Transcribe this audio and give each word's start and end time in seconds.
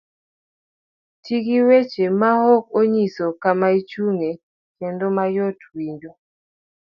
Ti 1.23 1.35
gi 1.45 1.57
weche 1.67 2.05
maok 2.19 2.63
onyiso 2.79 3.25
kama 3.41 3.67
ichung'ye 3.79 4.31
kendo 4.77 5.05
mayot 5.17 5.59
winjo. 5.75 6.11